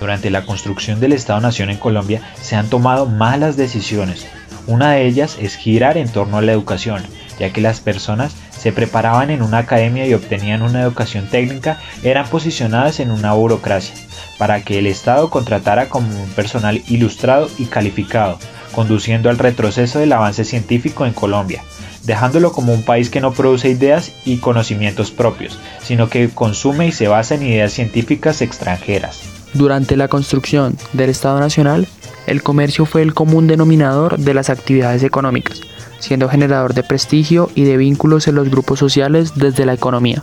Durante 0.00 0.30
la 0.30 0.44
construcción 0.44 1.00
del 1.00 1.12
Estado-Nación 1.12 1.70
en 1.70 1.78
Colombia 1.78 2.20
se 2.40 2.56
han 2.56 2.68
tomado 2.68 3.06
malas 3.06 3.56
decisiones. 3.56 4.26
Una 4.66 4.92
de 4.92 5.06
ellas 5.06 5.36
es 5.40 5.56
girar 5.56 5.96
en 5.96 6.08
torno 6.08 6.38
a 6.38 6.42
la 6.42 6.52
educación, 6.52 7.02
ya 7.38 7.50
que 7.50 7.60
las 7.60 7.80
personas 7.80 8.34
se 8.58 8.72
preparaban 8.72 9.30
en 9.30 9.42
una 9.42 9.58
academia 9.58 10.06
y 10.06 10.14
obtenían 10.14 10.62
una 10.62 10.82
educación 10.82 11.28
técnica, 11.28 11.78
eran 12.02 12.26
posicionadas 12.26 12.98
en 13.00 13.10
una 13.10 13.34
burocracia, 13.34 13.94
para 14.38 14.62
que 14.62 14.78
el 14.78 14.86
Estado 14.86 15.30
contratara 15.30 15.88
como 15.88 16.08
un 16.08 16.30
personal 16.30 16.82
ilustrado 16.88 17.50
y 17.58 17.66
calificado, 17.66 18.38
conduciendo 18.74 19.28
al 19.28 19.38
retroceso 19.38 19.98
del 19.98 20.12
avance 20.12 20.44
científico 20.44 21.04
en 21.04 21.12
Colombia, 21.12 21.62
dejándolo 22.04 22.52
como 22.52 22.72
un 22.72 22.82
país 22.82 23.10
que 23.10 23.20
no 23.20 23.32
produce 23.32 23.70
ideas 23.70 24.12
y 24.24 24.38
conocimientos 24.38 25.10
propios, 25.10 25.58
sino 25.82 26.08
que 26.08 26.28
consume 26.28 26.88
y 26.88 26.92
se 26.92 27.08
basa 27.08 27.34
en 27.34 27.42
ideas 27.42 27.72
científicas 27.72 28.42
extranjeras. 28.42 29.20
Durante 29.54 29.96
la 29.96 30.08
construcción 30.08 30.76
del 30.92 31.10
Estado 31.10 31.40
Nacional, 31.40 31.86
el 32.26 32.42
comercio 32.42 32.86
fue 32.86 33.02
el 33.02 33.14
común 33.14 33.46
denominador 33.46 34.18
de 34.18 34.34
las 34.34 34.50
actividades 34.50 35.02
económicas, 35.02 35.60
siendo 36.00 36.28
generador 36.28 36.74
de 36.74 36.82
prestigio 36.82 37.50
y 37.54 37.64
de 37.64 37.76
vínculos 37.76 38.26
en 38.28 38.34
los 38.34 38.50
grupos 38.50 38.78
sociales 38.78 39.32
desde 39.36 39.66
la 39.66 39.74
economía. 39.74 40.22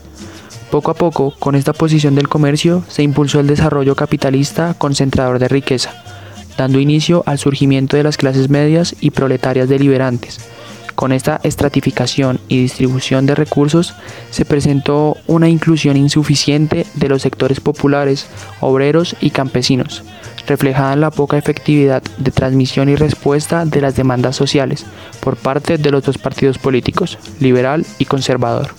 Poco 0.69 0.91
a 0.91 0.93
poco, 0.93 1.33
con 1.37 1.55
esta 1.55 1.73
posición 1.73 2.15
del 2.15 2.29
comercio, 2.29 2.83
se 2.87 3.03
impulsó 3.03 3.39
el 3.39 3.47
desarrollo 3.47 3.95
capitalista 3.95 4.73
concentrador 4.73 5.37
de 5.37 5.47
riqueza, 5.47 5.93
dando 6.57 6.79
inicio 6.79 7.23
al 7.25 7.39
surgimiento 7.39 7.97
de 7.97 8.03
las 8.03 8.17
clases 8.17 8.49
medias 8.49 8.95
y 9.01 9.11
proletarias 9.11 9.67
deliberantes. 9.67 10.39
Con 11.01 11.13
esta 11.13 11.41
estratificación 11.41 12.39
y 12.47 12.61
distribución 12.61 13.25
de 13.25 13.33
recursos 13.33 13.95
se 14.29 14.45
presentó 14.45 15.17
una 15.25 15.49
inclusión 15.49 15.97
insuficiente 15.97 16.85
de 16.93 17.09
los 17.09 17.23
sectores 17.23 17.59
populares, 17.59 18.27
obreros 18.59 19.15
y 19.19 19.31
campesinos, 19.31 20.03
reflejada 20.45 20.93
en 20.93 21.01
la 21.01 21.09
poca 21.09 21.39
efectividad 21.39 22.03
de 22.19 22.29
transmisión 22.29 22.87
y 22.87 22.95
respuesta 22.95 23.65
de 23.65 23.81
las 23.81 23.95
demandas 23.95 24.35
sociales 24.35 24.85
por 25.21 25.37
parte 25.37 25.79
de 25.79 25.89
los 25.89 26.03
dos 26.03 26.19
partidos 26.19 26.59
políticos, 26.59 27.17
liberal 27.39 27.83
y 27.97 28.05
conservador. 28.05 28.69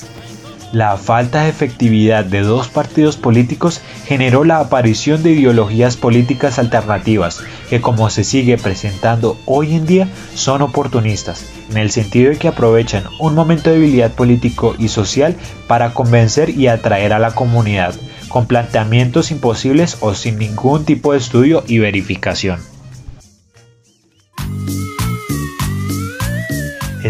La 0.73 0.97
falta 0.97 1.43
de 1.43 1.51
efectividad 1.51 2.25
de 2.25 2.41
dos 2.41 2.69
partidos 2.69 3.19
políticos 3.19 3.83
generó 4.07 4.43
la 4.43 4.59
aparición 4.59 5.23
de 5.23 5.33
ideologías 5.33 5.99
políticas 5.99 6.59
alternativas 6.59 7.41
que 7.69 7.83
como 7.83 8.09
se 8.09 8.25
sigue 8.25 8.57
presentando 8.57 9.37
hoy 9.45 9.75
en 9.75 9.85
día 9.85 10.09
son 10.35 10.63
oportunistas, 10.63 11.45
en 11.71 11.77
el 11.77 11.91
sentido 11.91 12.31
de 12.31 12.39
que 12.39 12.49
aprovechan 12.49 13.05
un 13.19 13.35
momento 13.35 13.69
de 13.69 13.77
debilidad 13.77 14.13
político 14.13 14.75
y 14.79 14.89
social 14.89 15.37
para 15.67 15.93
convencer 15.93 16.49
y 16.49 16.69
atraer 16.69 17.13
a 17.13 17.19
la 17.19 17.33
comunidad, 17.33 17.95
con 18.29 18.47
planteamientos 18.47 19.31
imposibles 19.31 19.99
o 20.01 20.15
sin 20.15 20.39
ningún 20.39 20.87
tipo 20.87 21.13
de 21.13 21.19
estudio 21.19 21.65
y 21.67 21.81
verificación. 21.81 22.72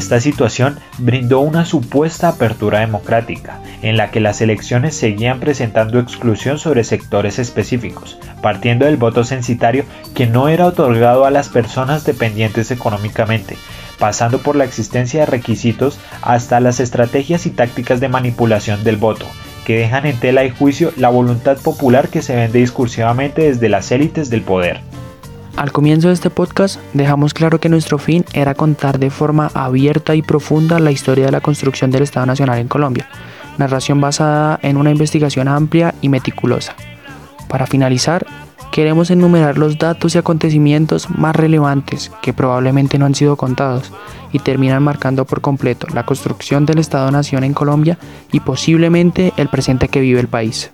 Esta 0.03 0.21
situación 0.21 0.81
brindó 0.99 1.39
una 1.39 1.65
supuesta 1.65 2.27
apertura 2.27 2.81
democrática, 2.81 3.61
en 3.83 3.97
la 3.97 4.11
que 4.11 4.19
las 4.19 4.41
elecciones 4.41 4.97
seguían 4.97 5.39
presentando 5.39 6.01
exclusión 6.01 6.59
sobre 6.59 6.83
sectores 6.83 7.39
específicos, 7.39 8.19
partiendo 8.43 8.85
del 8.85 8.97
voto 8.97 9.23
censitario 9.23 9.85
que 10.13 10.27
no 10.27 10.49
era 10.49 10.67
otorgado 10.67 11.25
a 11.25 11.31
las 11.31 11.49
personas 11.49 12.05
dependientes 12.05 12.73
económicamente, 12.73 13.57
pasando 14.01 14.39
por 14.39 14.57
la 14.57 14.65
existencia 14.65 15.21
de 15.21 15.27
requisitos 15.27 16.01
hasta 16.21 16.59
las 16.59 16.81
estrategias 16.81 17.47
y 17.47 17.51
tácticas 17.51 18.01
de 18.01 18.09
manipulación 18.09 18.83
del 18.83 18.97
voto, 18.97 19.27
que 19.65 19.79
dejan 19.79 20.05
en 20.07 20.19
tela 20.19 20.41
de 20.41 20.51
juicio 20.51 20.93
la 20.97 21.11
voluntad 21.11 21.59
popular 21.59 22.09
que 22.09 22.23
se 22.23 22.35
vende 22.35 22.59
discursivamente 22.59 23.43
desde 23.43 23.69
las 23.69 23.93
élites 23.93 24.31
del 24.31 24.43
poder. 24.43 24.81
Al 25.57 25.71
comienzo 25.71 26.09
de 26.09 26.15
este 26.15 26.31
podcast 26.31 26.81
dejamos 26.95 27.35
claro 27.35 27.61
que 27.61 27.69
nuestro 27.69 27.99
fin 27.99 28.25
era 28.33 28.55
contar 28.55 28.99
de 28.99 29.11
forma 29.11 29.51
abierta 29.55 30.15
y 30.15 30.23
profunda 30.23 30.79
la 30.79 30.91
historia 30.91 31.27
de 31.27 31.33
la 31.33 31.41
construcción 31.41 31.91
del 31.91 32.03
Estado 32.03 32.27
Nacional 32.27 32.59
en 32.59 32.69
Colombia, 32.69 33.09
narración 33.59 34.01
basada 34.01 34.59
en 34.63 34.77
una 34.77 34.91
investigación 34.91 35.49
amplia 35.49 35.95
y 36.01 36.09
meticulosa. 36.09 36.75
Para 37.49 37.67
finalizar, 37.67 38.27
queremos 38.73 39.11
enumerar 39.11 39.59
los 39.59 39.77
datos 39.79 40.15
y 40.15 40.19
acontecimientos 40.19 41.11
más 41.11 41.37
relevantes 41.37 42.11
que 42.23 42.33
probablemente 42.33 42.99
no 42.99 43.05
han 43.05 43.15
sido 43.15 43.37
contados 43.37 43.93
y 44.33 44.39
terminan 44.39 44.83
marcando 44.83 45.27
por 45.27 45.43
completo 45.43 45.87
la 45.93 46.07
construcción 46.07 46.65
del 46.65 46.79
Estado-Nación 46.79 47.45
en 47.45 47.53
Colombia 47.53 47.99
y 48.33 48.41
posiblemente 48.41 49.35
el 49.37 49.49
presente 49.49 49.89
que 49.89 50.01
vive 50.01 50.19
el 50.19 50.29
país. 50.29 50.71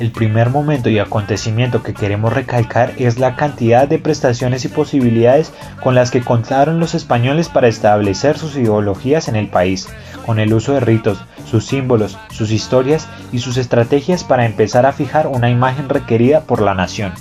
El 0.00 0.12
primer 0.12 0.48
momento 0.48 0.88
y 0.88 0.98
acontecimiento 0.98 1.82
que 1.82 1.92
queremos 1.92 2.32
recalcar 2.32 2.94
es 2.96 3.18
la 3.18 3.36
cantidad 3.36 3.86
de 3.86 3.98
prestaciones 3.98 4.64
y 4.64 4.68
posibilidades 4.68 5.52
con 5.82 5.94
las 5.94 6.10
que 6.10 6.22
contaron 6.22 6.80
los 6.80 6.94
españoles 6.94 7.50
para 7.50 7.68
establecer 7.68 8.38
sus 8.38 8.56
ideologías 8.56 9.28
en 9.28 9.36
el 9.36 9.48
país, 9.48 9.90
con 10.24 10.40
el 10.40 10.54
uso 10.54 10.72
de 10.72 10.80
ritos, 10.80 11.22
sus 11.44 11.66
símbolos, 11.66 12.16
sus 12.30 12.50
historias 12.50 13.08
y 13.30 13.40
sus 13.40 13.58
estrategias 13.58 14.24
para 14.24 14.46
empezar 14.46 14.86
a 14.86 14.92
fijar 14.92 15.26
una 15.26 15.50
imagen 15.50 15.90
requerida 15.90 16.40
por 16.40 16.62
la 16.62 16.72
nación. 16.72 17.12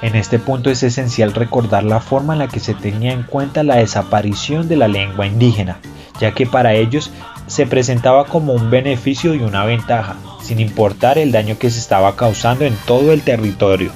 En 0.00 0.14
este 0.14 0.38
punto 0.38 0.70
es 0.70 0.84
esencial 0.84 1.34
recordar 1.34 1.82
la 1.82 1.98
forma 1.98 2.34
en 2.34 2.38
la 2.38 2.48
que 2.48 2.60
se 2.60 2.74
tenía 2.74 3.12
en 3.12 3.24
cuenta 3.24 3.64
la 3.64 3.76
desaparición 3.76 4.68
de 4.68 4.76
la 4.76 4.86
lengua 4.86 5.26
indígena, 5.26 5.78
ya 6.20 6.30
que 6.30 6.46
para 6.46 6.74
ellos 6.74 7.10
se 7.50 7.66
presentaba 7.66 8.26
como 8.26 8.52
un 8.52 8.70
beneficio 8.70 9.34
y 9.34 9.40
una 9.40 9.64
ventaja, 9.64 10.16
sin 10.40 10.60
importar 10.60 11.18
el 11.18 11.32
daño 11.32 11.58
que 11.58 11.68
se 11.68 11.80
estaba 11.80 12.14
causando 12.14 12.64
en 12.64 12.76
todo 12.86 13.12
el 13.12 13.22
territorio. 13.22 13.90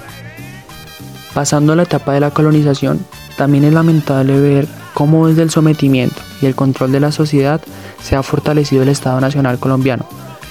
Pasando 1.33 1.73
a 1.73 1.77
la 1.77 1.85
etapa 1.85 2.13
de 2.13 2.19
la 2.19 2.33
colonización, 2.33 3.07
también 3.37 3.63
es 3.63 3.73
lamentable 3.73 4.41
ver 4.41 4.67
cómo 4.93 5.29
desde 5.29 5.43
el 5.43 5.51
sometimiento 5.51 6.21
y 6.43 6.47
el 6.47 6.57
control 6.57 6.91
de 6.91 6.99
la 6.99 7.13
sociedad 7.13 7.61
se 8.03 8.17
ha 8.17 8.25
fortalecido 8.25 8.83
el 8.83 8.89
Estado 8.89 9.21
Nacional 9.21 9.61
colombiano, 9.61 10.05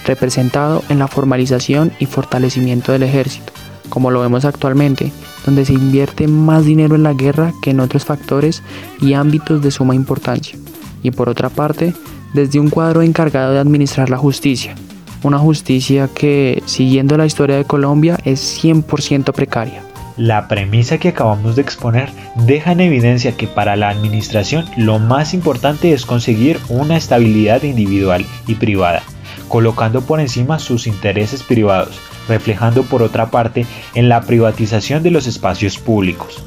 representado 0.06 0.82
en 0.88 1.00
la 1.00 1.10
formalización 1.10 1.92
y 2.00 2.06
fortalecimiento 2.06 2.94
del 2.94 3.04
ejército, 3.04 3.52
como 3.90 4.12
lo 4.12 4.22
vemos 4.22 4.46
actualmente, 4.46 5.12
donde 5.46 5.66
se 5.66 5.74
invierte 5.74 6.30
más 6.30 6.64
dinero 6.64 6.96
en 6.96 7.04
la 7.04 7.14
guerra 7.14 7.52
que 7.62 7.72
en 7.72 7.82
otros 7.82 8.06
factores 8.06 8.64
y 9.02 9.14
ámbitos 9.14 9.62
de 9.62 9.72
suma 9.72 9.94
importancia. 9.94 10.58
Y 11.02 11.12
por 11.12 11.28
otra 11.28 11.50
parte, 11.50 11.94
desde 12.34 12.60
un 12.60 12.70
cuadro 12.70 13.02
encargado 13.02 13.54
de 13.54 13.60
administrar 13.60 14.10
la 14.10 14.18
justicia, 14.18 14.76
una 15.24 15.40
justicia 15.40 16.10
que, 16.14 16.62
siguiendo 16.66 17.18
la 17.18 17.26
historia 17.26 17.56
de 17.56 17.66
Colombia, 17.66 18.18
es 18.26 18.64
100% 18.64 19.32
precaria. 19.34 19.82
La 20.18 20.48
premisa 20.48 21.00
que 21.00 21.10
acabamos 21.10 21.56
de 21.56 21.64
exponer 21.64 22.10
deja 22.36 22.72
en 22.74 22.82
evidencia 22.82 23.36
que 23.36 23.48
para 23.48 23.76
la 23.76 23.90
administración 23.90 24.66
lo 24.78 25.00
más 25.00 25.34
importante 25.34 25.94
es 25.94 26.06
conseguir 26.06 26.60
una 26.70 26.98
estabilidad 26.98 27.64
individual 27.64 28.26
y 28.46 28.56
privada, 28.56 29.02
colocando 29.48 30.02
por 30.02 30.20
encima 30.20 30.60
sus 30.60 30.86
intereses 30.86 31.42
privados, 31.42 32.00
reflejando 32.28 32.84
por 32.84 33.02
otra 33.02 33.32
parte 33.32 33.66
en 33.96 34.08
la 34.08 34.22
privatización 34.22 35.02
de 35.02 35.12
los 35.12 35.26
espacios 35.26 35.80
públicos. 35.80 36.44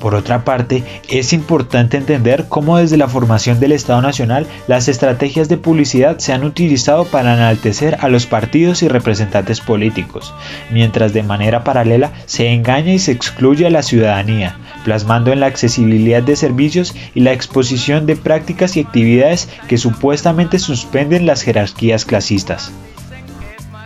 Por 0.00 0.14
otra 0.14 0.44
parte, 0.44 0.82
es 1.08 1.32
importante 1.32 1.96
entender 1.96 2.46
cómo 2.48 2.76
desde 2.76 2.96
la 2.96 3.08
formación 3.08 3.58
del 3.58 3.72
Estado 3.72 4.02
Nacional 4.02 4.46
las 4.66 4.88
estrategias 4.88 5.48
de 5.48 5.56
publicidad 5.56 6.18
se 6.18 6.32
han 6.32 6.44
utilizado 6.44 7.04
para 7.06 7.34
enaltecer 7.34 7.96
a 8.00 8.08
los 8.08 8.26
partidos 8.26 8.82
y 8.82 8.88
representantes 8.88 9.60
políticos, 9.60 10.34
mientras 10.70 11.14
de 11.14 11.22
manera 11.22 11.64
paralela 11.64 12.12
se 12.26 12.52
engaña 12.52 12.92
y 12.92 12.98
se 12.98 13.12
excluye 13.12 13.66
a 13.66 13.70
la 13.70 13.82
ciudadanía, 13.82 14.56
plasmando 14.84 15.32
en 15.32 15.40
la 15.40 15.46
accesibilidad 15.46 16.22
de 16.22 16.36
servicios 16.36 16.94
y 17.14 17.20
la 17.20 17.32
exposición 17.32 18.04
de 18.04 18.16
prácticas 18.16 18.76
y 18.76 18.80
actividades 18.80 19.48
que 19.68 19.78
supuestamente 19.78 20.58
suspenden 20.58 21.24
las 21.24 21.42
jerarquías 21.42 22.04
clasistas. 22.04 22.72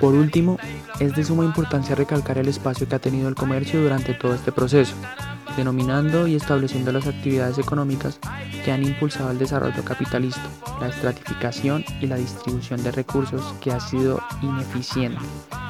Por 0.00 0.14
último, 0.14 0.58
es 1.00 1.14
de 1.14 1.24
suma 1.24 1.44
importancia 1.44 1.94
recalcar 1.94 2.38
el 2.38 2.48
espacio 2.48 2.88
que 2.88 2.94
ha 2.94 3.00
tenido 3.00 3.28
el 3.28 3.34
comercio 3.34 3.80
durante 3.80 4.14
todo 4.14 4.34
este 4.34 4.52
proceso, 4.52 4.94
denominando 5.56 6.26
y 6.26 6.34
estableciendo 6.34 6.92
las 6.92 7.06
actividades 7.06 7.58
económicas 7.58 8.18
que 8.64 8.72
han 8.72 8.82
impulsado 8.82 9.30
el 9.30 9.38
desarrollo 9.38 9.84
capitalista, 9.84 10.42
la 10.80 10.88
estratificación 10.88 11.84
y 12.00 12.06
la 12.06 12.16
distribución 12.16 12.82
de 12.82 12.92
recursos 12.92 13.54
que 13.60 13.72
ha 13.72 13.80
sido 13.80 14.20
ineficiente, 14.42 15.20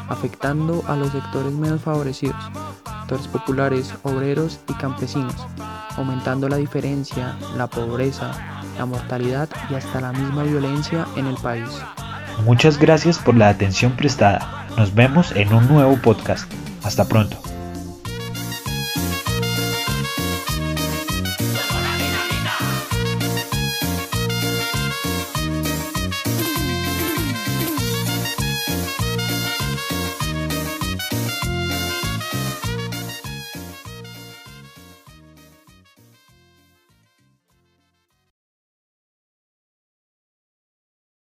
afectando 0.08 0.82
a 0.88 0.97
los 0.97 1.12
sectores 1.12 1.52
menos 1.52 1.80
favorecidos, 1.80 2.37
sectores 3.00 3.28
populares, 3.28 3.94
obreros 4.02 4.61
y 4.68 4.75
campesinos, 4.75 5.35
aumentando 5.97 6.49
la 6.49 6.56
diferencia, 6.56 7.37
la 7.56 7.66
pobreza, 7.66 8.32
la 8.78 8.87
mortalidad 8.87 9.49
y 9.70 9.75
hasta 9.75 10.00
la 10.00 10.12
misma 10.12 10.44
violencia 10.44 11.06
en 11.16 11.26
el 11.26 11.37
país. 11.37 11.68
Muchas 12.44 12.78
gracias 12.78 13.18
por 13.18 13.37
la 13.37 13.49
atención 13.49 13.92
prestada. 13.92 14.66
Nos 14.76 14.94
vemos 14.94 15.32
en 15.32 15.52
un 15.52 15.66
nuevo 15.68 15.97
podcast. 15.97 16.50
Hasta 16.85 17.06
pronto. 17.06 17.48